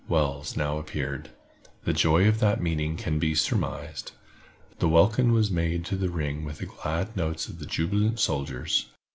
Wells 0.09 0.57
now 0.57 0.79
appeared. 0.79 1.29
The 1.83 1.93
joy 1.93 2.27
of 2.27 2.39
that 2.39 2.59
meeting 2.59 2.97
can 2.97 3.19
be 3.19 3.35
surmised. 3.35 4.13
The 4.79 4.89
welkin 4.89 5.31
was 5.31 5.51
made 5.51 5.85
to 5.85 6.09
ring 6.09 6.43
with 6.43 6.57
the 6.57 6.65
glad 6.65 7.15
notes 7.15 7.47
of 7.47 7.59
the 7.59 7.67
jubilant 7.67 8.19
soldiers. 8.19 8.87